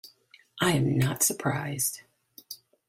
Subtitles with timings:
[0.59, 2.01] I am not surprised.